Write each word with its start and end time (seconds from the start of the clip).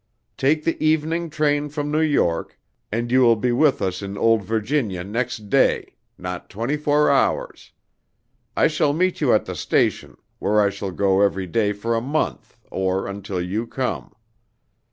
Take 0.35 0.63
the 0.63 0.83
evening 0.83 1.29
train 1.29 1.69
from 1.69 1.91
New 1.91 2.01
York, 2.01 2.57
and 2.91 3.11
you 3.11 3.21
will 3.21 3.35
be 3.35 3.51
with 3.51 3.83
us 3.83 4.01
in 4.01 4.17
old 4.17 4.43
Virginia 4.43 5.03
next 5.03 5.47
day, 5.47 5.93
not 6.17 6.49
twenty 6.49 6.75
four 6.75 7.11
hours. 7.11 7.71
I 8.57 8.65
shall 8.65 8.93
meet 8.93 9.21
you 9.21 9.31
at 9.31 9.45
the 9.45 9.53
station, 9.53 10.17
where 10.39 10.59
I 10.59 10.71
shall 10.71 10.89
go 10.89 11.21
every 11.21 11.45
day 11.45 11.71
for 11.71 11.93
a 11.95 12.01
month, 12.01 12.57
or 12.71 13.05
until 13.05 13.39
you 13.39 13.67
come. 13.67 14.15